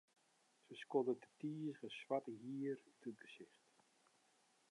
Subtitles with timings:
[0.65, 3.67] Se skoddet it tizige swarte hier út it gesicht.